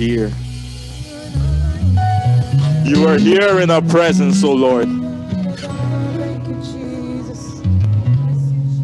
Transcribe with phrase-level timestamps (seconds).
[0.00, 0.32] here.
[2.86, 4.88] You are here in our presence, O Lord.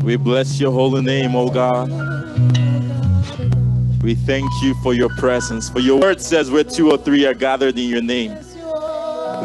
[0.02, 1.89] We bless your holy name, O God.
[4.02, 5.70] We thank you for your presence.
[5.70, 8.37] For your word says where two or three are gathered in your name.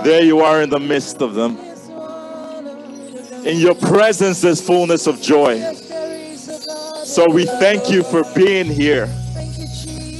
[0.03, 1.57] There you are in the midst of them.
[3.45, 5.57] In your presence, there's fullness of joy.
[7.05, 9.07] So we thank you for being here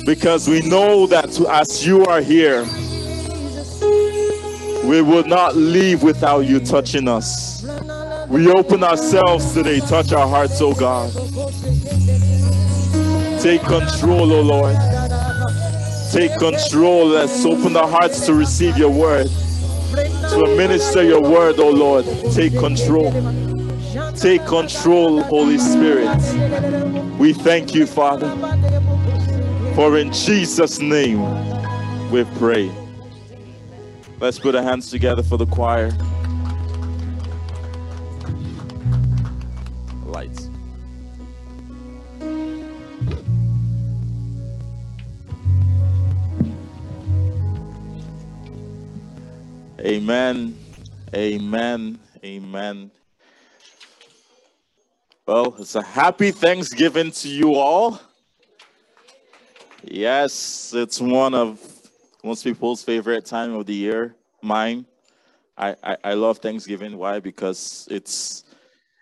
[0.06, 2.64] because we know that as you are here,
[4.88, 7.64] we will not leave without you touching us.
[8.28, 11.12] We open ourselves today, touch our hearts, oh God.
[13.42, 14.76] Take control, oh Lord.
[16.12, 17.08] Take control.
[17.08, 19.28] Let's open our hearts to receive your word,
[19.94, 22.06] to administer your word, oh Lord.
[22.34, 23.12] Take control.
[24.16, 26.18] Take control, Holy Spirit.
[27.18, 28.30] We thank you, Father.
[29.76, 31.22] For in Jesus' name
[32.12, 32.70] we pray.
[34.20, 35.92] Let's put our hands together for the choir.
[40.06, 40.50] Lights.
[49.80, 50.58] Amen.
[51.16, 52.00] Amen.
[52.24, 52.92] Amen.
[55.26, 58.02] Well, it's a happy Thanksgiving to you all.
[59.84, 61.60] Yes, it's one of
[62.24, 64.16] most people's favorite time of the year.
[64.42, 64.86] Mine.
[65.58, 66.98] I, I, I love Thanksgiving.
[66.98, 67.20] Why?
[67.20, 68.44] Because it's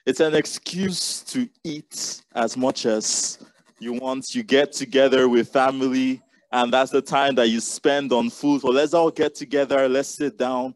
[0.05, 3.39] it's an excuse to eat as much as
[3.79, 4.33] you want.
[4.33, 6.21] You get together with family,
[6.51, 8.61] and that's the time that you spend on food.
[8.61, 10.75] So let's all get together, let's sit down,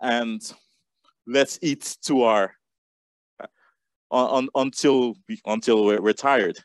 [0.00, 0.40] and
[1.26, 2.52] let's eat to our
[3.40, 3.46] uh,
[4.10, 6.58] on, on until we, until we're, we're tired.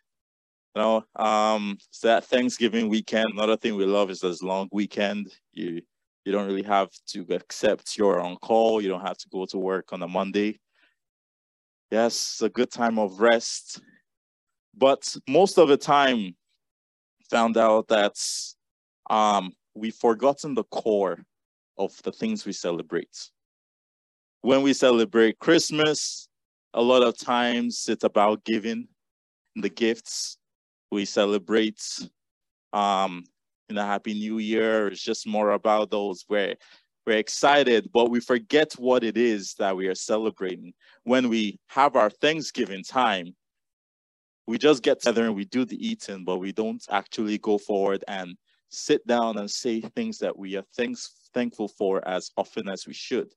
[0.77, 5.33] You know, um, so that Thanksgiving weekend, another thing we love is this long weekend.
[5.51, 5.81] You
[6.23, 8.79] you don't really have to accept you're on call.
[8.79, 10.59] You don't have to go to work on a Monday.
[11.89, 13.81] Yes, a good time of rest.
[14.77, 16.35] But most of the time,
[17.27, 18.13] found out that
[19.09, 21.17] um, we've forgotten the core
[21.79, 23.31] of the things we celebrate.
[24.41, 26.27] When we celebrate Christmas,
[26.75, 28.87] a lot of times it's about giving
[29.55, 30.36] the gifts
[30.91, 31.81] we celebrate
[32.73, 33.23] um,
[33.69, 34.87] in a happy new year.
[34.87, 36.55] It's just more about those where
[37.05, 40.73] we're excited, but we forget what it is that we are celebrating.
[41.03, 43.35] When we have our Thanksgiving time,
[44.45, 48.03] we just get together and we do the eating, but we don't actually go forward
[48.07, 48.35] and
[48.69, 52.93] sit down and say things that we are thanks, thankful for as often as we
[52.93, 53.33] should.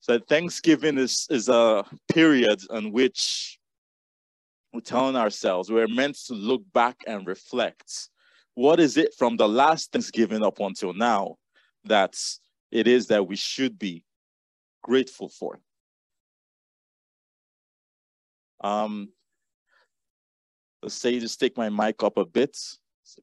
[0.00, 3.58] So Thanksgiving is, is a period in which
[4.72, 8.08] we're telling ourselves we're meant to look back and reflect.
[8.54, 11.36] What is it from the last Thanksgiving up until now
[11.84, 12.18] that
[12.70, 14.04] it is that we should be
[14.82, 15.60] grateful for?
[18.62, 19.10] Um,
[20.82, 22.56] let's say just take my mic up a bit.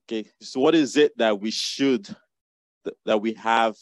[0.08, 2.08] Okay, so what is it that we should,
[3.06, 3.76] that we have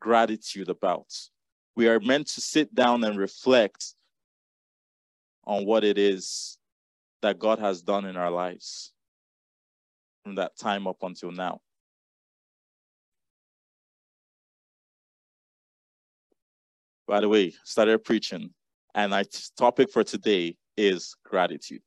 [0.00, 1.06] gratitude about?
[1.76, 3.94] We are meant to sit down and reflect
[5.44, 6.58] on what it is
[7.22, 8.92] that God has done in our lives
[10.24, 11.60] from that time up until now.
[17.06, 18.50] By the way, started preaching,
[18.94, 19.24] and my
[19.56, 21.82] topic for today is gratitude.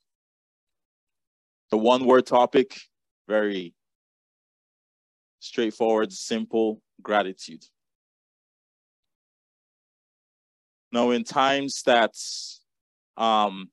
[1.72, 2.80] The one word topic,
[3.28, 3.74] very
[5.40, 7.66] straightforward, simple gratitude.
[10.92, 12.16] Now, in times that,
[13.18, 13.70] um,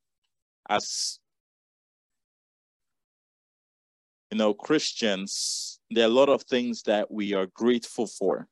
[0.69, 1.21] as
[4.31, 8.49] you know, Christians, there are a lot of things that we are grateful for.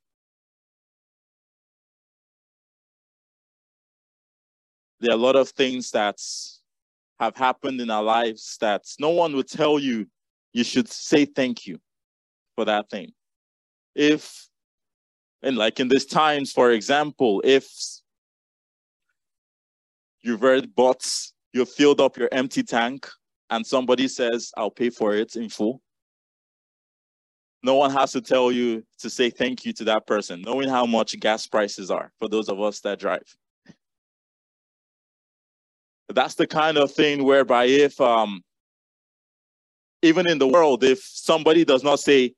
[5.00, 6.18] There are a lot of things that
[7.18, 10.06] have happened in our lives that no one would tell you
[10.52, 11.80] you should say thank you
[12.54, 13.12] for that thing.
[13.94, 14.48] If,
[15.42, 17.68] and like in these times, for example, if
[20.22, 21.04] you've already bought,
[21.52, 23.08] you filled up your empty tank
[23.54, 25.80] and somebody says, I'll pay for it in full,
[27.62, 30.86] no one has to tell you to say thank you to that person, knowing how
[30.86, 33.22] much gas prices are for those of us that drive.
[36.08, 38.42] That's the kind of thing whereby if, um,
[40.02, 42.34] even in the world, if somebody does not say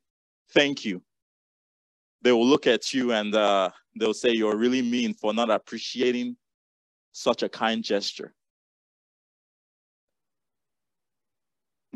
[0.51, 1.03] thank you,
[2.21, 6.37] they will look at you and uh, they'll say you're really mean for not appreciating
[7.13, 8.35] such a kind gesture.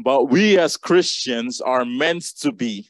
[0.02, 2.88] But we as Christians are meant to be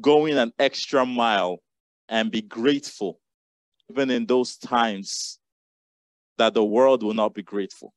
[0.00, 1.60] going an extra mile
[2.08, 3.20] and be grateful,
[3.88, 5.38] even in those times
[6.38, 7.94] that the world will not be grateful.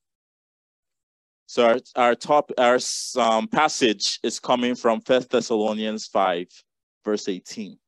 [1.47, 2.77] So our, our top our
[3.17, 6.45] um, passage is coming from First Thessalonians 5,
[7.03, 7.79] verse 18.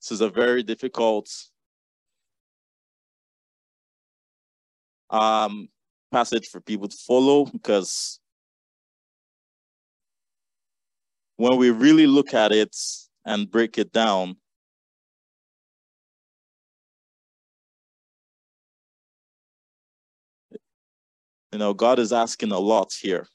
[0.00, 1.28] This is a very difficult
[5.10, 5.68] um,
[6.10, 8.18] passage for people to follow because
[11.38, 12.76] when we really look at it
[13.24, 14.36] and break it down,
[21.52, 23.26] you know, God is asking a lot here.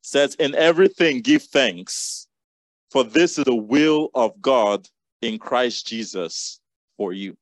[0.00, 2.28] says, In everything, give thanks,
[2.90, 4.88] for this is the will of God
[5.20, 6.60] in Christ Jesus
[6.96, 7.36] for you.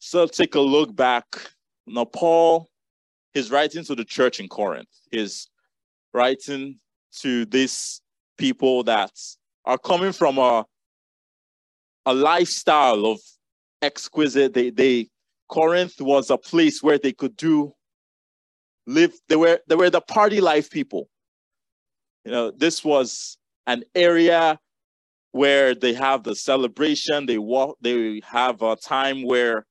[0.00, 1.24] So take a look back.
[1.86, 2.68] Now, Paul
[3.34, 4.88] is writing to the church in Corinth.
[5.10, 5.48] He's
[6.12, 6.78] writing
[7.20, 8.00] to these
[8.38, 9.12] people that
[9.64, 10.64] are coming from a,
[12.06, 13.20] a lifestyle of
[13.82, 14.54] exquisite.
[14.54, 15.08] They, they
[15.48, 17.72] Corinth was a place where they could do
[18.86, 19.12] live.
[19.28, 21.08] They were they were the party life people.
[22.24, 24.58] You know, this was an area
[25.32, 27.26] where they have the celebration.
[27.26, 27.76] They walk.
[27.80, 29.66] They have a time where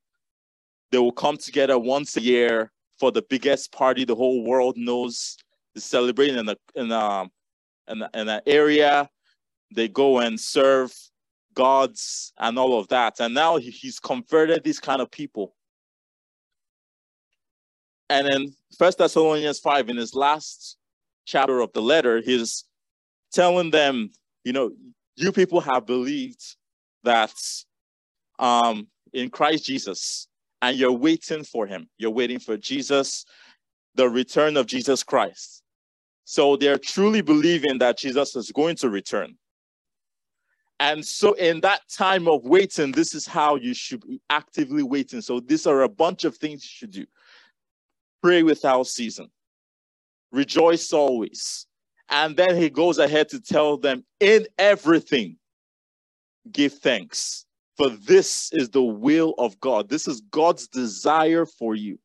[0.91, 5.37] they will come together once a year for the biggest party the whole world knows.
[5.75, 7.29] is celebrating in a in a
[7.87, 9.09] in, a, in an area.
[9.73, 10.93] They go and serve
[11.53, 13.19] gods and all of that.
[13.19, 15.55] And now he's converted these kind of people.
[18.09, 20.77] And in First Thessalonians 5, in his last
[21.25, 22.65] chapter of the letter, he's
[23.31, 24.11] telling them,
[24.43, 24.71] you know,
[25.15, 26.55] you people have believed
[27.03, 27.33] that
[28.39, 30.27] um, in Christ Jesus,
[30.63, 31.89] and you're waiting for him.
[31.97, 33.25] You're waiting for Jesus,
[33.95, 35.61] the return of Jesus Christ.
[36.23, 39.35] So they're truly believing that Jesus is going to return.
[40.79, 45.21] And so, in that time of waiting, this is how you should be actively waiting.
[45.21, 47.05] So, these are a bunch of things you should do
[48.21, 49.29] pray without season,
[50.31, 51.67] rejoice always.
[52.09, 55.37] And then he goes ahead to tell them, in everything,
[56.51, 57.45] give thanks
[57.77, 59.89] for this is the will of God.
[59.89, 61.99] This is God's desire for you.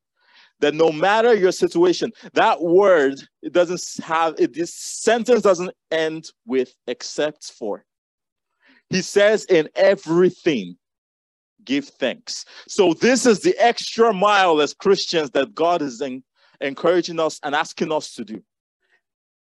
[0.60, 6.30] That no matter your situation, that word, it doesn't have, it, this sentence doesn't end
[6.46, 7.84] with except for.
[8.90, 10.76] He says, in everything,
[11.64, 12.44] give thanks.
[12.66, 16.24] So, this is the extra mile as Christians that God is en-
[16.60, 18.42] encouraging us and asking us to do.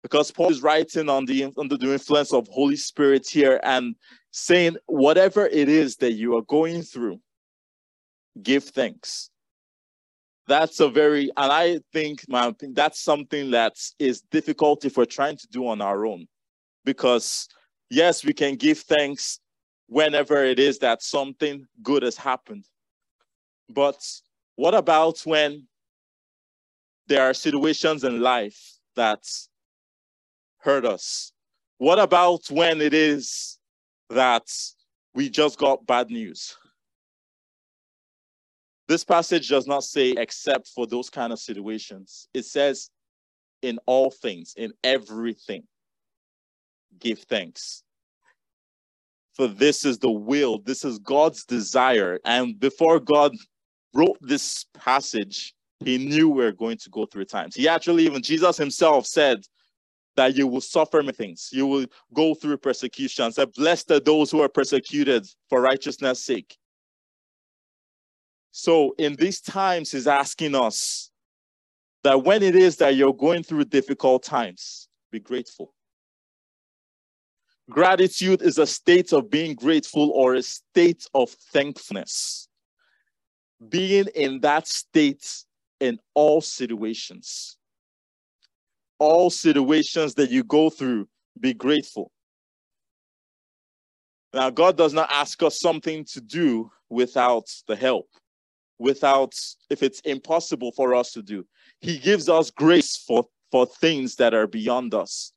[0.04, 3.96] Because Paul is writing on the, under the influence of Holy Spirit here, and
[4.38, 7.20] saying, whatever it is that you are going through,
[8.42, 9.32] give thanks.
[10.48, 15.06] That's a very, and I think, my opinion, that's something that is difficult if we're
[15.06, 16.28] trying to do on our own.
[16.86, 17.48] Because,
[17.90, 19.40] yes, we can give thanks
[19.88, 22.66] whenever it is that something good has happened.
[23.68, 24.00] But
[24.56, 25.68] what about when
[27.08, 29.24] there are situations in life that
[30.60, 31.34] hurt us?
[31.80, 33.57] What about when it is
[34.10, 34.48] that
[35.14, 36.58] we just got bad news.
[38.88, 42.28] This passage does not say except for those kind of situations.
[42.34, 42.90] It says
[43.62, 45.64] in all things, in everything,
[47.00, 47.84] give thanks.
[49.34, 52.20] For this is the will, this is God's desire.
[52.26, 53.34] And before God
[53.94, 57.56] wrote this passage, he knew we are going to go through times.
[57.56, 59.44] He actually, even Jesus himself said,
[60.18, 61.50] that you will suffer many things.
[61.54, 63.40] You will go through persecutions.
[63.56, 66.58] Blessed are those who are persecuted for righteousness' sake.
[68.52, 71.12] So in these times, he's asking us
[72.04, 75.74] that when it is that you're going through difficult times, be grateful.
[77.70, 82.48] Gratitude is a state of being grateful or a state of thankfulness.
[83.70, 85.44] Being in that state
[85.80, 87.58] in all situations
[89.00, 91.08] all situations that you go through,
[91.40, 92.12] be grateful.
[94.34, 98.10] Now, God does not ask us something to do without the help,
[98.78, 99.34] without
[99.70, 101.46] if it's impossible for us to do.
[101.80, 105.34] He gives us grace for, for things that are beyond us.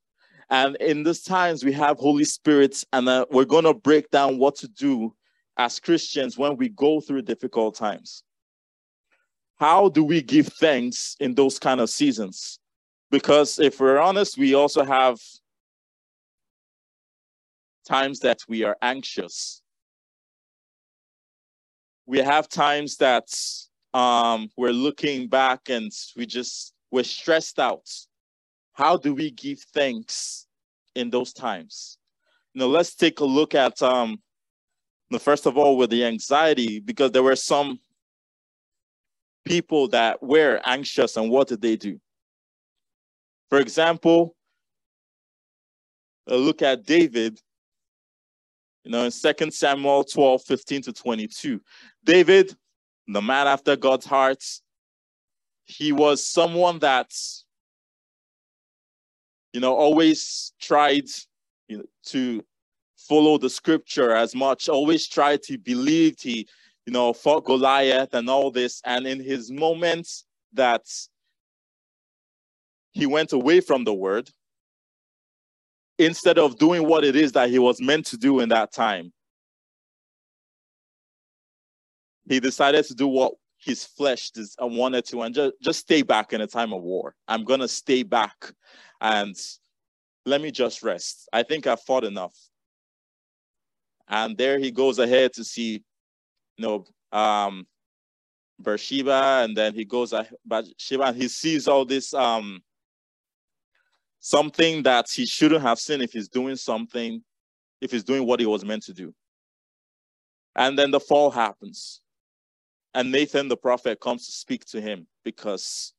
[0.51, 4.39] And in these times, we have Holy Spirit, and uh, we're going to break down
[4.39, 5.15] what to do
[5.57, 8.25] as Christians when we go through difficult times.
[9.57, 12.59] How do we give thanks in those kind of seasons?
[13.11, 15.19] Because if we're honest, we also have
[17.85, 19.63] times that we are anxious.
[22.07, 23.29] We have times that
[23.95, 27.89] um, we're looking back and we just we're stressed out.
[28.73, 30.47] How do we give thanks
[30.95, 31.99] in those times?
[32.55, 34.21] Now, let's take a look at um,
[35.11, 37.79] the first of all with the anxiety because there were some
[39.45, 42.01] people that were anxious and what did they do?
[43.51, 44.37] For example,
[46.29, 47.41] a look at David,
[48.85, 51.61] you know, in 2 Samuel 12, 15 to 22.
[52.05, 52.57] David,
[53.09, 54.43] the man after God's heart,
[55.65, 57.13] he was someone that,
[59.53, 61.07] you know, always tried
[61.69, 62.45] you know, to
[62.97, 66.49] follow the scripture as much, always tried to believe he,
[66.87, 68.81] you know, fought Goliath and all this.
[68.85, 70.85] And in his moments that
[72.93, 74.31] he went away from the word,
[75.99, 79.13] instead of doing what it is that he was meant to do in that time,
[82.29, 86.41] he decided to do what his flesh wanted to and just, just stay back in
[86.41, 87.15] a time of war.
[87.29, 88.53] I'm going to stay back
[89.01, 89.37] and
[90.25, 91.29] let me just rest.
[91.33, 92.35] I think I've fought enough.
[94.09, 95.85] And there he goes ahead to see,
[96.57, 97.67] you know, um,
[98.59, 100.13] Bathsheba, and then he goes
[100.45, 102.63] Bathsheba, and he sees all this um,
[104.21, 107.23] something that he shouldn't have seen if he's doing something,
[107.81, 109.15] if he's doing what he was meant to do.
[110.55, 112.03] And then the fall happens.
[112.95, 115.95] And Nathan the prophet comes to speak to him because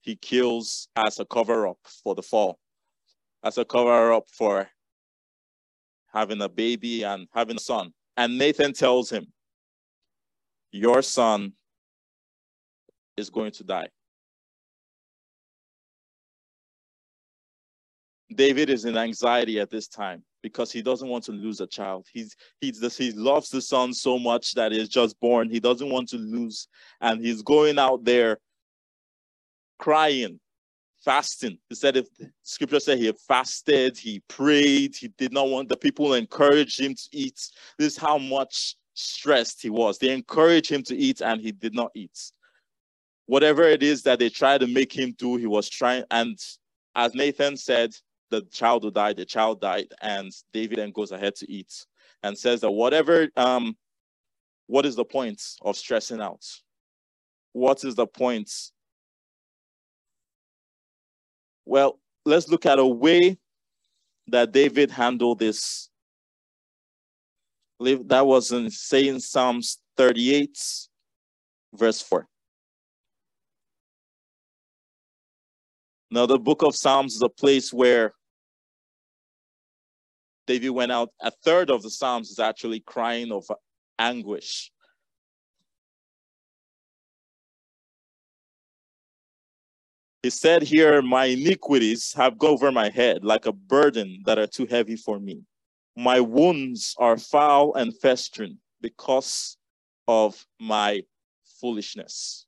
[0.00, 2.58] he kills as a cover up for the fall,
[3.44, 4.68] as a cover up for
[6.12, 7.92] having a baby and having a son.
[8.16, 9.26] And Nathan tells him,
[10.70, 11.52] Your son
[13.16, 13.88] is going to die.
[18.36, 22.06] David is in anxiety at this time because he doesn't want to lose a child.
[22.12, 25.50] He's he's this, he loves the son so much that is just born.
[25.50, 26.68] He doesn't want to lose,
[27.00, 28.38] and he's going out there
[29.78, 30.38] crying,
[31.04, 31.58] fasting.
[31.68, 32.06] He said if
[32.42, 37.08] scripture said he fasted, he prayed, he did not want the people encourage him to
[37.12, 37.40] eat.
[37.78, 39.98] This is how much stressed he was.
[39.98, 42.16] They encouraged him to eat and he did not eat.
[43.26, 46.04] Whatever it is that they tried to make him do, he was trying.
[46.10, 46.38] And
[46.94, 47.92] as Nathan said,
[48.32, 51.86] the child who died, the child died, and David then goes ahead to eat
[52.22, 53.76] and says that whatever, um,
[54.66, 56.44] what is the point of stressing out?
[57.52, 58.50] What is the point?
[61.66, 63.38] Well, let's look at a way
[64.28, 65.90] that David handled this.
[67.80, 70.58] That was in saying Psalms 38,
[71.74, 72.26] verse 4.
[76.10, 78.14] Now, the book of Psalms is a place where
[80.52, 83.50] David went out, a third of the Psalms is actually crying of
[83.98, 84.70] anguish.
[90.22, 94.46] He said here, My iniquities have gone over my head like a burden that are
[94.46, 95.40] too heavy for me.
[95.96, 99.56] My wounds are foul and festering because
[100.06, 101.02] of my
[101.62, 102.44] foolishness.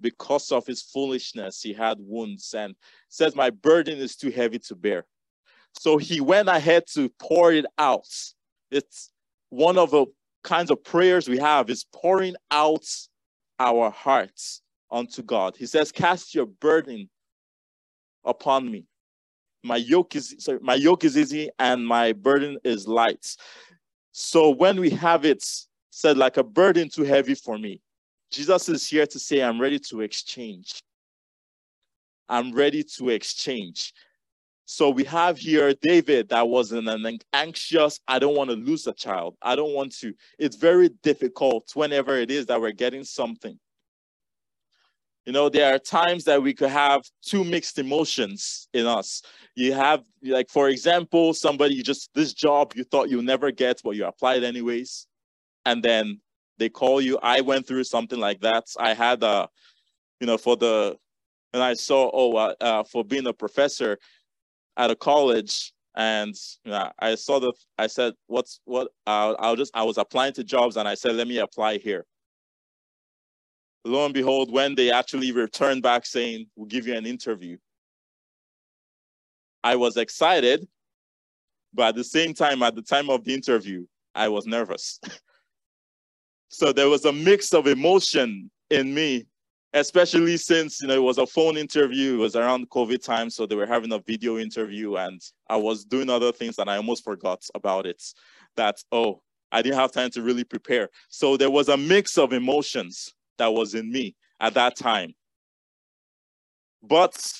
[0.00, 2.74] Because of his foolishness, he had wounds and
[3.10, 5.04] says, My burden is too heavy to bear.
[5.72, 8.08] So he went ahead to pour it out.
[8.70, 9.10] It's
[9.50, 10.06] one of the
[10.44, 12.86] kinds of prayers we have is pouring out
[13.58, 15.56] our hearts unto God.
[15.56, 17.08] He says, Cast your burden
[18.24, 18.84] upon me.
[19.64, 23.36] My yoke is sorry, my yoke is easy and my burden is light.
[24.12, 25.44] So when we have it
[25.90, 27.80] said like a burden too heavy for me,
[28.30, 30.82] Jesus is here to say, I'm ready to exchange.
[32.28, 33.94] I'm ready to exchange.
[34.70, 38.86] So we have here David that was in an anxious, I don't want to lose
[38.86, 39.34] a child.
[39.40, 40.12] I don't want to.
[40.38, 43.58] It's very difficult whenever it is that we're getting something.
[45.24, 49.22] You know, there are times that we could have two mixed emotions in us.
[49.54, 53.80] You have, like, for example, somebody you just this job you thought you never get,
[53.82, 55.06] but you applied anyways.
[55.64, 56.20] And then
[56.58, 57.18] they call you.
[57.22, 58.64] I went through something like that.
[58.78, 59.48] I had a,
[60.20, 60.98] you know, for the,
[61.54, 63.98] and I saw, oh, uh, uh, for being a professor,
[64.78, 69.56] at a college and you know, I saw the, I said, what's what, uh, I'll
[69.56, 72.06] just, I was applying to jobs and I said, let me apply here.
[73.84, 77.56] Lo and behold, when they actually returned back saying, we'll give you an interview,
[79.64, 80.66] I was excited,
[81.74, 85.00] but at the same time, at the time of the interview, I was nervous.
[86.48, 89.26] so there was a mix of emotion in me
[89.74, 93.44] especially since you know it was a phone interview it was around covid time so
[93.44, 95.20] they were having a video interview and
[95.50, 98.02] i was doing other things and i almost forgot about it
[98.56, 99.20] that oh
[99.50, 100.90] I didn't have time to really prepare.
[101.08, 105.14] So there was a mix of emotions that was in me at that time.
[106.82, 107.32] But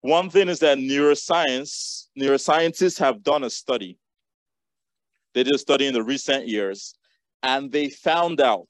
[0.00, 3.98] one thing is that neuroscience, neuroscientists have done a study.
[5.32, 6.94] They did a study in the recent years,
[7.42, 8.68] and they found out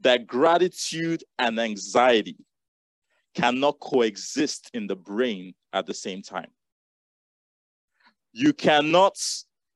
[0.00, 2.36] that gratitude and anxiety
[3.34, 6.50] cannot coexist in the brain at the same time.
[8.32, 9.16] You cannot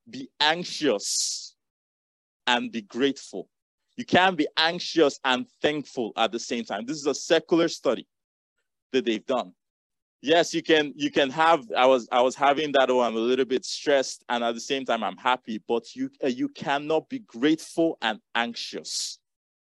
[0.09, 1.55] be anxious
[2.47, 3.49] and be grateful.
[3.97, 6.87] You can't be anxious and thankful at the same time.
[6.87, 8.07] This is a secular study
[8.93, 9.53] that they've done.
[10.23, 13.21] Yes, you can you can have I was I was having that oh I'm a
[13.21, 17.09] little bit stressed and at the same time I'm happy, but you uh, you cannot
[17.09, 19.19] be grateful and anxious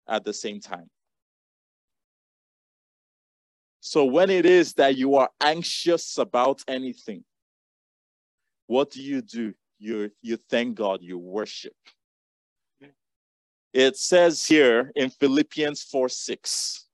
[0.09, 0.89] at the same time.
[3.81, 7.25] So when it is that you are anxious about anything,
[8.67, 9.55] what do you do?
[9.79, 11.75] You, you thank God, you worship.
[13.73, 16.87] It says here in Philippians 4 6,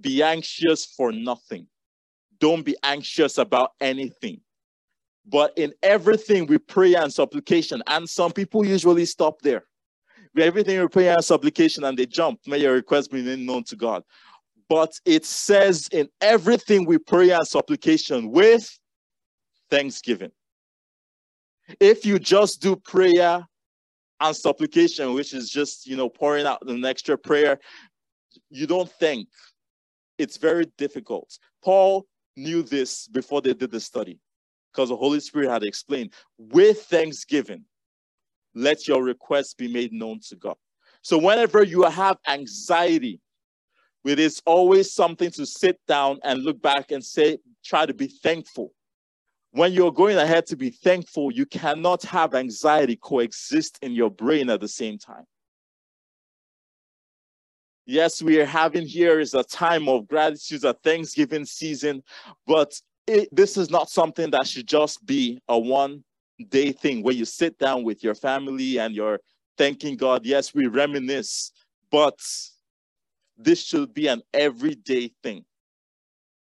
[0.00, 1.66] be anxious for nothing.
[2.38, 4.40] Don't be anxious about anything.
[5.26, 7.82] But in everything, we pray and supplication.
[7.86, 9.64] And some people usually stop there.
[10.38, 12.40] Everything we pray and supplication and they jump.
[12.46, 14.02] May your request be known to God.
[14.68, 18.68] But it says in everything we pray and supplication with
[19.70, 20.32] thanksgiving.
[21.80, 23.46] If you just do prayer
[24.20, 27.58] and supplication, which is just, you know, pouring out an extra prayer,
[28.50, 29.28] you don't think.
[30.18, 31.38] It's very difficult.
[31.62, 34.18] Paul knew this before they did the study
[34.72, 37.64] because the Holy Spirit had explained with thanksgiving,
[38.56, 40.56] let your requests be made known to God.
[41.02, 43.20] So whenever you have anxiety,
[44.04, 48.08] it is always something to sit down and look back and say, try to be
[48.08, 48.72] thankful
[49.56, 54.50] when you're going ahead to be thankful, you cannot have anxiety coexist in your brain
[54.50, 55.24] at the same time.
[57.86, 62.02] Yes, we are having here is a time of gratitude, a Thanksgiving season,
[62.46, 66.04] but it, this is not something that should just be a one
[66.48, 69.20] day thing where you sit down with your family and you're
[69.56, 70.24] thanking God.
[70.24, 71.52] Yes, we reminisce,
[71.90, 72.18] but
[73.38, 75.44] this should be an everyday thing.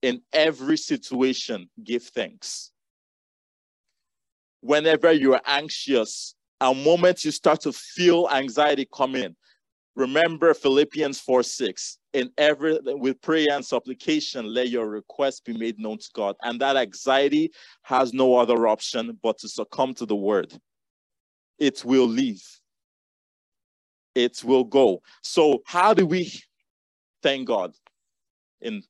[0.03, 2.73] In every situation, give thanks
[4.63, 9.37] whenever you are anxious, a moment you start to feel anxiety coming, in,
[9.95, 11.99] remember Philippians 4 6.
[12.13, 16.37] In every with prayer and supplication, let your request be made known to God.
[16.43, 17.51] And that anxiety
[17.83, 20.53] has no other option but to succumb to the word.
[21.59, 22.43] It will leave.
[24.15, 25.01] It will go.
[25.23, 26.33] So, how do we
[27.23, 27.73] thank God?
[28.61, 28.83] In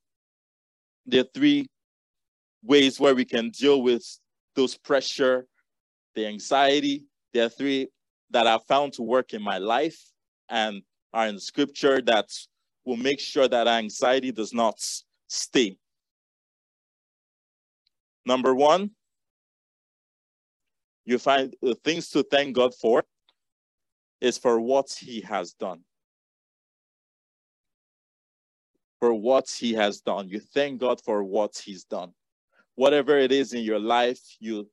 [1.07, 1.69] the three
[2.65, 4.05] ways where we can deal with
[4.57, 5.47] those pressure
[6.15, 7.05] the anxiety.
[7.33, 7.89] There are three
[8.31, 9.99] that I found to work in my life
[10.49, 10.83] and
[11.13, 12.27] are in scripture that
[12.85, 14.79] will make sure that anxiety does not
[15.29, 15.77] stay.
[18.25, 18.91] Number one,
[21.05, 23.05] you find the things to thank God for
[24.21, 25.81] is for what he has done.
[29.01, 30.29] For what he has done.
[30.29, 32.13] You thank God for what he's done.
[32.77, 34.69] Whatever it is in your life, you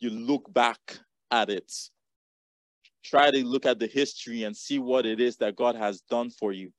[0.00, 0.98] you look back
[1.30, 1.72] at it.
[3.04, 6.30] Try to look at the history and see what it is that God has done
[6.30, 6.72] for you.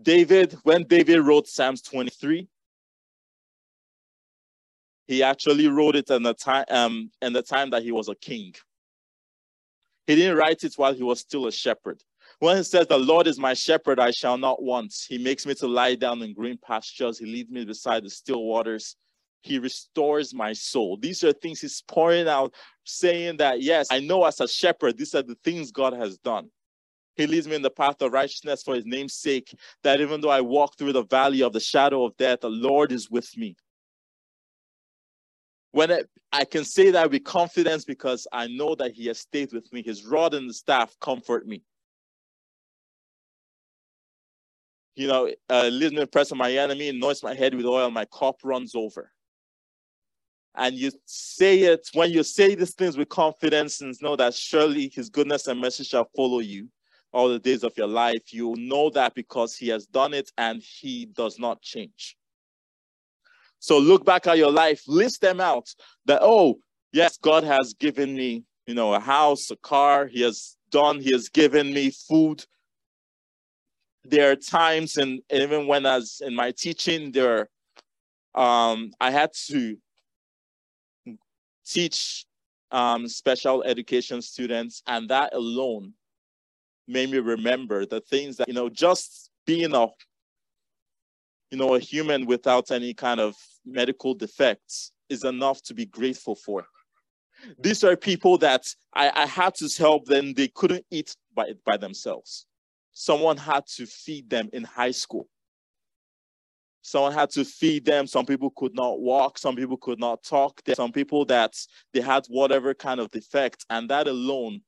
[0.00, 2.48] David, when David wrote Psalms 23,
[5.08, 8.14] he actually wrote it in the time um, in the time that he was a
[8.14, 8.54] king.
[10.06, 12.02] He didn't write it while he was still a shepherd.
[12.38, 14.94] When he says, The Lord is my shepherd, I shall not want.
[15.08, 17.18] He makes me to lie down in green pastures.
[17.18, 18.96] He leads me beside the still waters.
[19.42, 20.96] He restores my soul.
[20.96, 22.52] These are things he's pouring out,
[22.84, 26.50] saying that, yes, I know as a shepherd, these are the things God has done.
[27.18, 29.52] He leads me in the path of righteousness for his name's sake,
[29.82, 32.92] that even though I walk through the valley of the shadow of death, the Lord
[32.92, 33.56] is with me.
[35.72, 36.02] When I,
[36.32, 39.82] I can say that with confidence because I know that he has stayed with me.
[39.82, 41.64] His rod and the staff comfort me.
[44.94, 47.66] You know, uh, leads me in the presence of my enemy, anoints my head with
[47.66, 49.12] oil, my cup runs over
[50.54, 54.90] and you say it when you say these things with confidence and know that surely
[54.92, 56.68] his goodness and mercy shall follow you
[57.12, 60.62] all the days of your life you know that because he has done it and
[60.62, 62.16] he does not change.
[63.60, 65.74] So look back at your life list them out
[66.06, 66.58] that oh
[66.92, 71.12] yes god has given me you know a house a car he has done he
[71.12, 72.44] has given me food.
[74.04, 77.48] There are times and even when as in my teaching there
[78.34, 79.76] um i had to
[81.68, 82.26] teach
[82.70, 85.92] um, special education students, and that alone
[86.88, 89.86] made me remember the things that, you know, just being a,
[91.50, 96.34] you know, a human without any kind of medical defects is enough to be grateful
[96.34, 96.66] for.
[97.58, 100.34] These are people that I, I had to help them.
[100.34, 102.46] They couldn't eat by, by themselves.
[102.92, 105.28] Someone had to feed them in high school.
[106.82, 108.06] Someone had to feed them.
[108.06, 109.38] Some people could not walk.
[109.38, 110.60] Some people could not talk.
[110.74, 111.54] Some people that
[111.92, 113.64] they had whatever kind of defect.
[113.70, 114.62] And that alone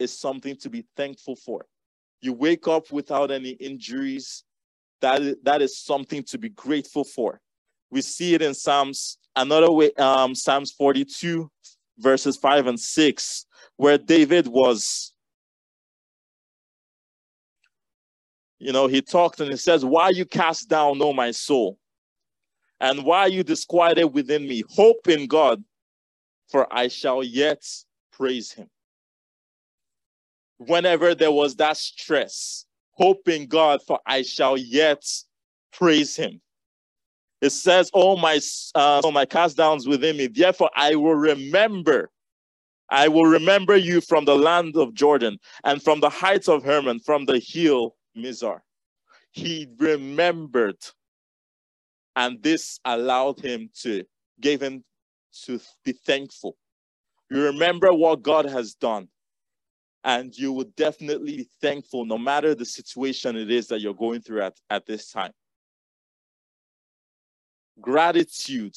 [0.00, 1.66] is something to be thankful for.
[2.20, 4.44] You wake up without any injuries.
[5.00, 7.40] That, that is something to be grateful for.
[7.90, 11.50] We see it in Psalms, another way, um, Psalms 42,
[11.98, 15.12] verses 5 and 6, where David was,
[18.58, 21.78] you know, he talked and he says, Why you cast down, O my soul?
[22.80, 24.62] And why you disquieted within me?
[24.70, 25.62] Hope in God,
[26.48, 27.62] for I shall yet
[28.12, 28.68] praise him.
[30.60, 35.04] Whenever there was that stress, hope in God, for I shall yet
[35.72, 36.42] praise him.
[37.42, 38.40] It says, "All my
[38.74, 40.28] uh, all my cast downs within me.
[40.28, 42.10] Therefore, I will remember.
[42.90, 47.00] I will remember you from the land of Jordan and from the heights of Hermon,
[47.00, 48.60] from the hill Mizar."
[49.32, 50.78] He remembered,
[52.16, 54.04] and this allowed him to
[54.40, 54.84] gave him
[55.44, 56.56] to be thankful.
[57.30, 59.08] You remember what God has done,
[60.04, 64.20] and you will definitely be thankful no matter the situation it is that you're going
[64.20, 65.32] through at, at this time
[67.80, 68.76] gratitude,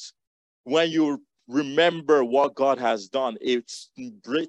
[0.64, 3.72] when you remember what God has done, it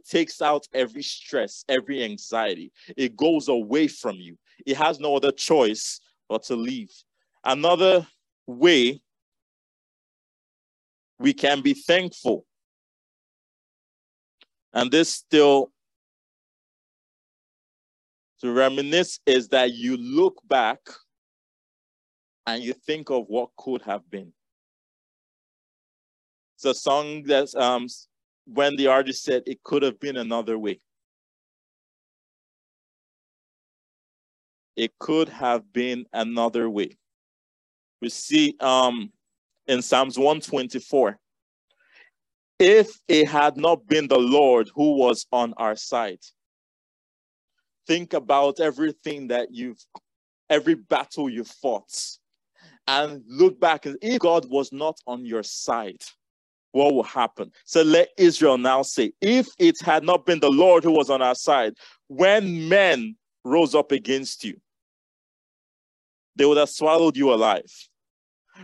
[0.09, 2.73] takes out every stress, every anxiety.
[2.97, 4.39] It goes away from you.
[4.65, 6.91] It has no other choice but to leave.
[7.45, 8.07] Another
[8.47, 9.01] way
[11.19, 12.47] we can be thankful.
[14.73, 15.71] And this still
[18.45, 20.79] to reminisce is that you look back
[22.47, 24.31] and you think of what could have been.
[26.57, 27.87] It's a song that um,
[28.45, 30.79] when the artist said it could have been another way.
[34.77, 36.99] It could have been another way.
[38.03, 39.11] We see um,
[39.67, 41.19] in Psalms 124
[42.59, 46.21] if it had not been the Lord who was on our side,
[47.87, 49.85] think about everything that you've,
[50.51, 51.93] every battle you fought,
[52.87, 53.87] and look back.
[53.87, 56.03] If God was not on your side,
[56.73, 57.53] what will happen.
[57.65, 61.23] So let Israel now say, if it had not been the Lord who was on
[61.23, 61.75] our side,
[62.09, 64.61] when men rose up against you,
[66.37, 67.71] they would have swallowed you alive.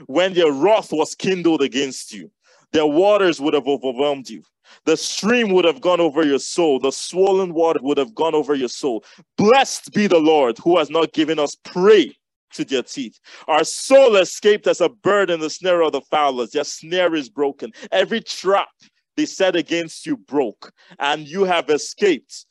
[0.07, 2.31] When their wrath was kindled against you,
[2.73, 4.43] their waters would have overwhelmed you.
[4.85, 6.79] The stream would have gone over your soul.
[6.79, 9.05] The swollen water would have gone over your soul.
[9.37, 12.17] Blessed be the Lord who has not given us prey
[12.53, 13.19] to their teeth.
[13.49, 16.51] Our soul escaped as a bird in the snare of the fowlers.
[16.51, 17.73] Their snare is broken.
[17.93, 18.69] Every trap
[19.17, 22.47] they set against you broke, and you have escaped.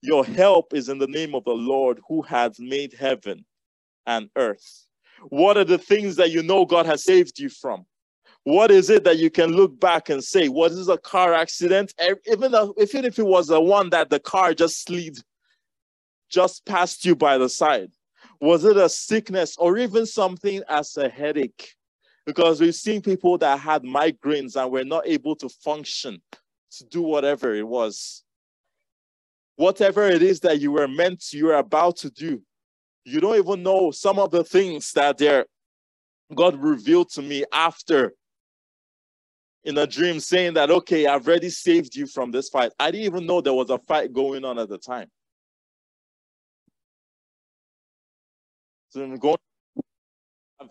[0.00, 3.44] Your help is in the name of the Lord who has made heaven
[4.06, 4.86] and earth.
[5.28, 7.84] What are the things that you know God has saved you from?
[8.48, 11.92] What is it that you can look back and say, was this a car accident?
[12.00, 15.18] Even, even if it was the one that the car just slid,
[16.30, 17.90] just passed you by the side
[18.40, 21.74] was it a sickness or even something as a headache?
[22.24, 26.22] Because we've seen people that had migraines and were not able to function
[26.70, 28.22] to do whatever it was.
[29.56, 32.40] Whatever it is that you were meant to, you were about to do,
[33.04, 35.18] you don't even know some of the things that
[36.34, 38.12] God revealed to me after
[39.68, 42.72] in a dream saying that, okay, I've already saved you from this fight.
[42.80, 45.08] I didn't even know there was a fight going on at the time.
[48.88, 49.36] So I'm going,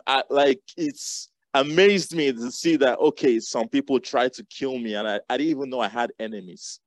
[0.08, 4.96] I, like it's amazed me to see that okay, some people tried to kill me,
[4.96, 6.80] and I, I didn't even know I had enemies.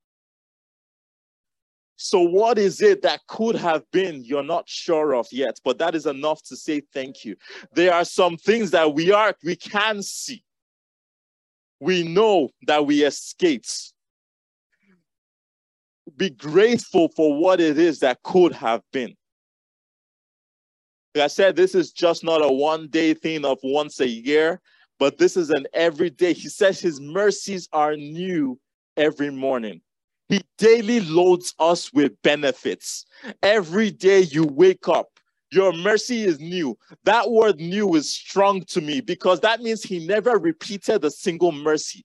[1.94, 5.94] So, what is it that could have been you're not sure of yet, but that
[5.94, 7.36] is enough to say thank you.
[7.72, 10.42] There are some things that we are we can see.
[11.80, 13.92] We know that we escaped.
[16.16, 19.14] Be grateful for what it is that could have been.
[21.14, 24.60] Like I said, this is just not a one day thing of once a year,
[24.98, 26.34] but this is an everyday.
[26.34, 28.60] He says his mercies are new
[28.96, 29.80] every morning.
[30.28, 33.06] He daily loads us with benefits.
[33.42, 35.08] Every day you wake up,
[35.52, 36.78] your mercy is new.
[37.04, 41.52] That word new is strong to me because that means he never repeated a single
[41.52, 42.04] mercy.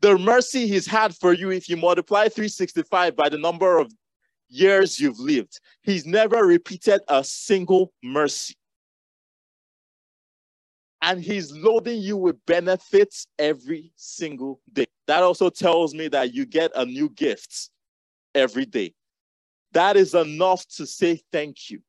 [0.00, 3.92] The mercy he's had for you, if you multiply 365 by the number of
[4.48, 8.54] years you've lived, he's never repeated a single mercy.
[11.02, 14.86] And he's loading you with benefits every single day.
[15.06, 17.70] That also tells me that you get a new gift
[18.34, 18.94] every day.
[19.72, 21.82] That is enough to say thank you.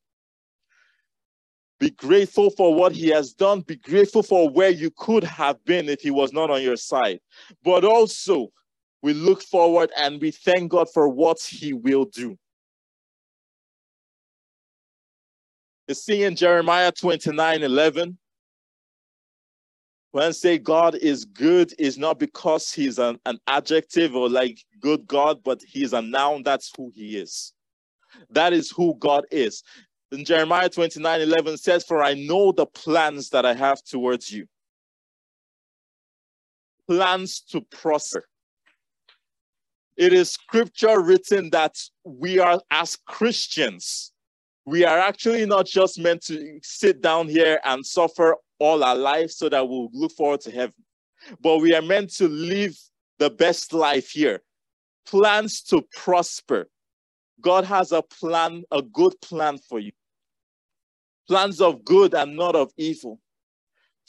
[1.86, 3.62] Be grateful for what he has done.
[3.62, 7.20] Be grateful for where you could have been if he was not on your side.
[7.64, 8.52] But also,
[9.04, 12.40] we look forward and we thank God for what he will do.
[15.88, 18.18] You see in Jeremiah 29 11,
[20.12, 24.58] when I say God is good, is not because he's an, an adjective or like
[24.80, 26.42] good God, but he's a noun.
[26.42, 27.54] That's who he is.
[28.32, 29.62] That is who God is.
[30.12, 34.46] In Jeremiah 29 11 says, For I know the plans that I have towards you.
[36.88, 38.26] Plans to prosper.
[39.98, 44.12] It is scripture written that we are, as Christians,
[44.66, 49.38] we are actually not just meant to sit down here and suffer all our lives
[49.38, 50.74] so that we'll look forward to heaven,
[51.40, 52.76] but we are meant to live
[53.20, 54.42] the best life here.
[55.08, 56.68] Plans to prosper,
[57.42, 59.92] God has a plan, a good plan for you.
[61.28, 63.20] Plans of good and not of evil.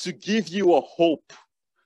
[0.01, 1.33] To give you a hope,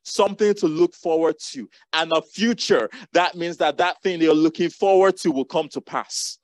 [0.02, 2.90] something to look forward to, and a future.
[3.12, 6.38] That means that that thing you're looking forward to will come to pass.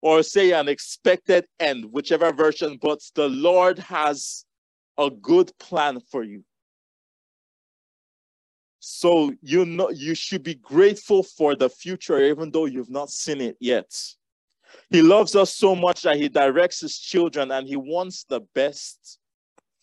[0.00, 4.44] Or say an expected end, whichever version, but the Lord has
[4.98, 6.44] a good plan for you.
[8.84, 13.40] So you know you should be grateful for the future, even though you've not seen
[13.40, 13.96] it yet.
[14.90, 19.20] He loves us so much that he directs his children and he wants the best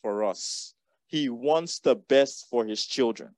[0.02, 0.74] for us.
[1.08, 3.30] He wants the best for his children.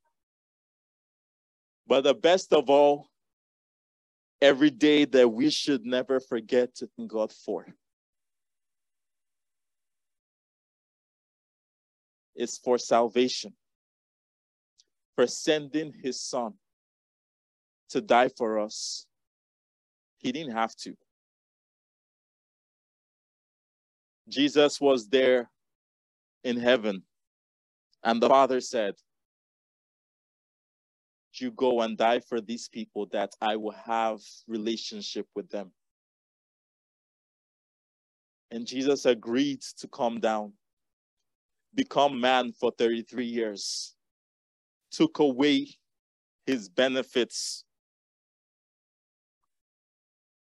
[1.86, 3.12] But the best of all,
[4.41, 7.67] every day that we should never forget to thank God for.
[12.36, 13.54] is for salvation
[15.15, 16.54] for sending his son
[17.89, 19.06] to die for us.
[20.19, 20.95] He didn't have to.
[24.30, 25.50] Jesus was there
[26.43, 27.04] in heaven,
[28.04, 28.95] and the Father said,
[31.34, 35.71] You go and die for these people that I will have relationship with them.
[38.52, 40.54] And Jesus agreed to come down,
[41.74, 43.95] become man for 33 years
[44.91, 45.67] took away
[46.45, 47.63] his benefits,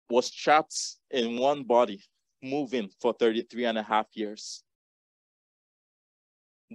[0.10, 2.02] was trapped in one body,
[2.44, 4.64] moving for 33 and a half years,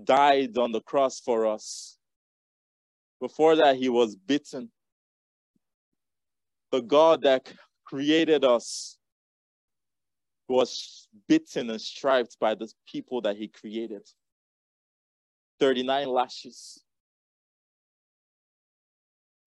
[0.04, 1.98] died on the cross for us.
[3.20, 4.70] Before that, he was bitten.
[6.72, 7.52] The God that
[7.84, 8.96] created us
[10.48, 14.08] was bitten and striped by the people that he created.
[15.60, 16.82] 39 lashes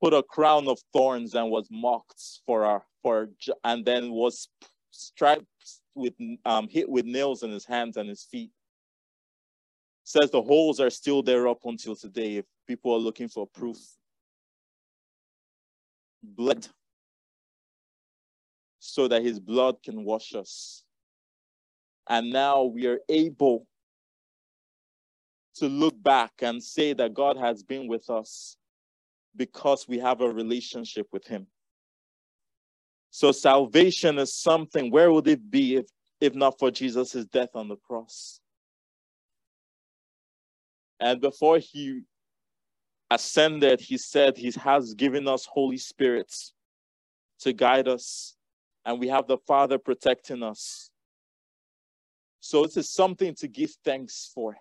[0.04, 3.30] put a crown of thorns and was mocked for our for
[3.64, 4.50] and then was
[4.92, 5.46] striped
[5.96, 6.14] with
[6.44, 8.52] um, hit with nails in his hands and his feet.
[10.04, 12.36] Says the holes are still there up until today.
[12.36, 13.78] If people are looking for proof,
[16.22, 16.68] blood,
[18.80, 20.84] so that his blood can wash us.
[22.10, 23.68] And now we are able
[25.56, 28.58] to look back and say that God has been with us
[29.36, 31.48] because we have a relationship with Him.
[33.10, 35.86] So salvation is something, where would it be if,
[36.20, 38.40] if not for Jesus' death on the cross?
[41.00, 42.02] And before he
[43.12, 46.54] ascended, he said he has given us Holy Spirits
[47.42, 48.36] to guide us,
[48.86, 50.90] and we have the Father protecting us.
[52.40, 54.58] So it is something to give thanks for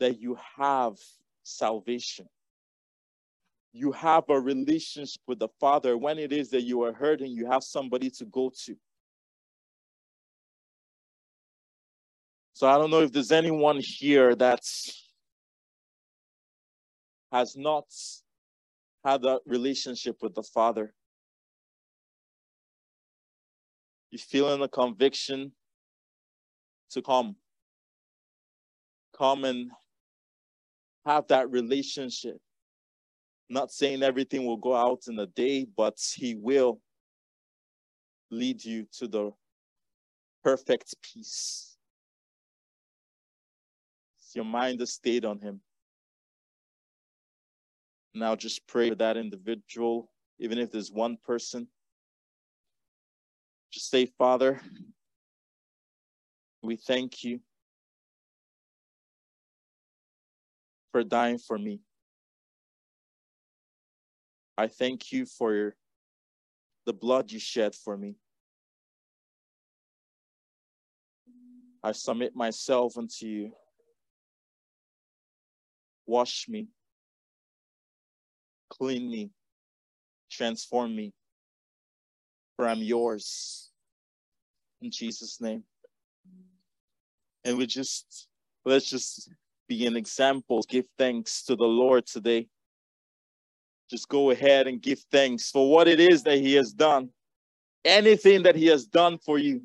[0.00, 0.96] that you have
[1.42, 2.28] salvation
[3.72, 5.96] you have a relationship with the Father.
[5.96, 8.76] When it is that you are hurting, you have somebody to go to.
[12.54, 14.62] So I don't know if there's anyone here that
[17.30, 17.84] has not
[19.04, 20.92] had a relationship with the Father.
[24.10, 25.52] You're feeling a conviction
[26.90, 27.36] to come.
[29.16, 29.70] Come and
[31.04, 32.38] have that relationship.
[33.50, 36.80] Not saying everything will go out in a day, but He will
[38.30, 39.30] lead you to the
[40.44, 41.76] perfect peace.
[44.34, 45.60] Your mind is stayed on Him.
[48.14, 51.68] Now just pray for that individual, even if there's one person.
[53.70, 54.60] Just say, Father,
[56.62, 57.40] we thank you
[60.92, 61.80] for dying for me.
[64.58, 65.76] I thank you for
[66.84, 68.16] the blood you shed for me.
[71.80, 73.52] I submit myself unto you.
[76.06, 76.66] Wash me,
[78.68, 79.30] clean me,
[80.28, 81.12] transform me,
[82.56, 83.70] for I'm yours.
[84.82, 85.62] In Jesus' name.
[87.44, 88.26] And we just,
[88.64, 89.30] let's just
[89.68, 90.64] be an example.
[90.68, 92.48] Give thanks to the Lord today
[93.88, 97.10] just go ahead and give thanks for what it is that He has done.
[97.84, 99.62] Anything that He has done for you,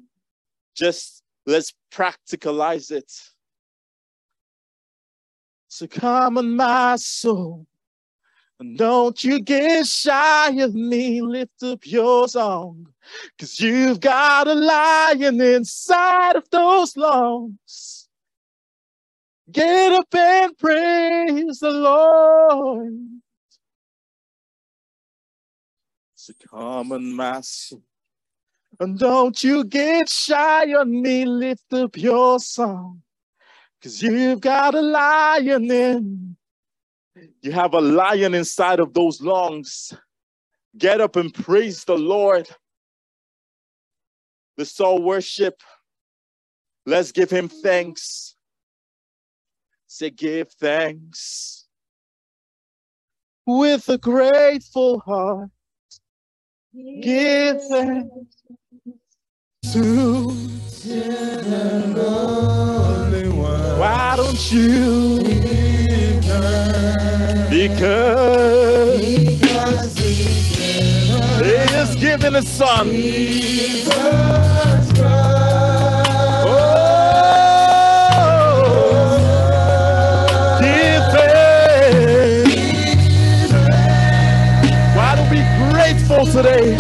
[0.76, 3.12] just let's practicalize it.
[5.68, 7.66] So come on, my soul.
[8.76, 12.88] Don't you get shy of me, lift up your song.
[13.38, 18.08] Cause you've got a lion inside of those lungs.
[19.52, 23.23] Get up and praise the Lord.
[26.24, 27.84] So come on, my soul.
[28.80, 33.02] And don't you get shy on me, lift up your song.
[33.82, 36.38] Cause you've got a lion in.
[37.42, 39.94] You have a lion inside of those lungs.
[40.78, 42.48] Get up and praise the Lord.
[44.56, 45.62] The soul worship.
[46.86, 48.36] Let's give him thanks.
[49.88, 51.66] Say, give thanks
[53.46, 55.50] with a grateful heart.
[56.76, 58.10] Give thanks
[59.74, 60.32] to
[60.84, 63.80] the Holy One.
[63.80, 65.20] Why don't you?
[67.48, 72.90] Because, because He is giving a son.
[86.34, 86.74] Today?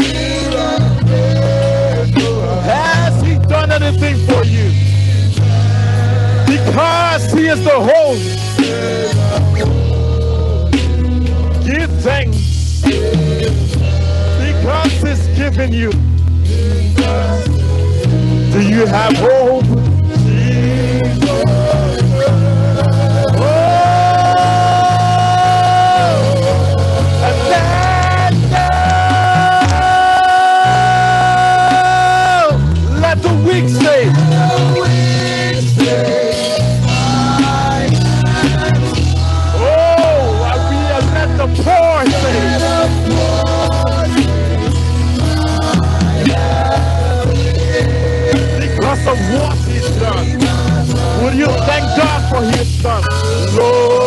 [2.63, 4.71] Has he done anything for you?
[6.47, 8.39] Because he is the host.
[11.65, 12.81] Give thanks.
[14.41, 15.91] Because he's given you.
[18.51, 19.82] Do you have hope?
[49.07, 50.39] of what he's done.
[51.23, 53.03] Will you thank God for his son?
[53.55, 54.02] Lord.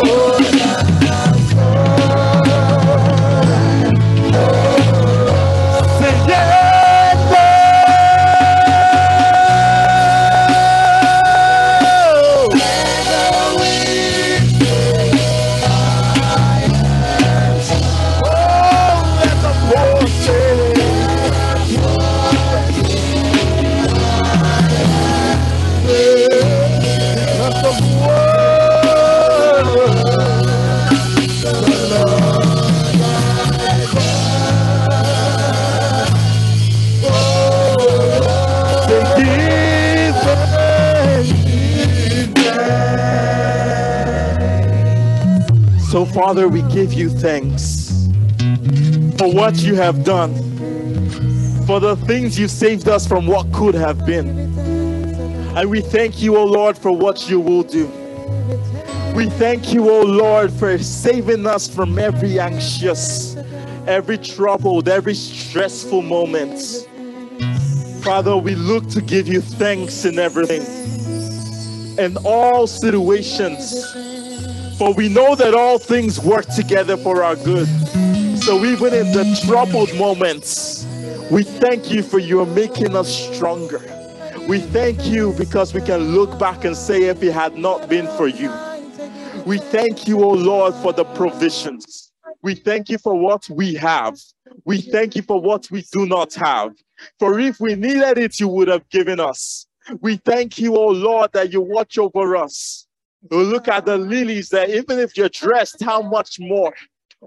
[46.17, 48.07] Father, we give you thanks
[49.19, 50.33] for what you have done,
[51.67, 54.27] for the things you saved us from what could have been.
[55.55, 57.85] And we thank you, O Lord, for what you will do.
[59.13, 63.35] We thank you, O Lord, for saving us from every anxious,
[63.85, 66.87] every troubled, every stressful moment.
[68.03, 70.63] Father, we look to give you thanks in everything,
[71.99, 74.06] in all situations
[74.77, 77.67] for we know that all things work together for our good.
[78.37, 80.85] So even in the troubled moments,
[81.31, 83.81] we thank you for your making us stronger.
[84.47, 88.07] We thank you because we can look back and say, if it had not been
[88.15, 88.53] for you.
[89.45, 92.11] We thank you, O oh Lord, for the provisions.
[92.43, 94.17] We thank you for what we have.
[94.63, 96.73] We thank you for what we do not have.
[97.19, 99.65] For if we needed it, you would have given us.
[100.01, 102.86] We thank you, O oh Lord, that you watch over us.
[103.29, 104.69] Look at the lilies there.
[104.69, 106.73] Even if you're dressed, how much more?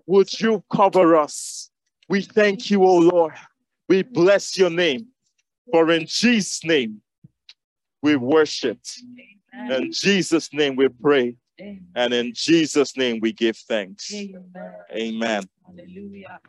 [0.06, 1.70] Would you cover us?
[2.08, 3.34] We thank you, O Lord.
[3.88, 5.08] We bless your name.
[5.70, 7.00] For in Jesus' name
[8.02, 8.78] we worship.
[9.68, 11.36] In Jesus' name we pray.
[11.94, 14.12] And in Jesus' name we give thanks.
[14.92, 15.42] Amen.
[15.66, 16.40] Hallelujah.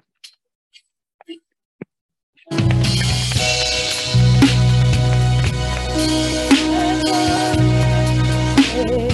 [8.73, 9.10] You.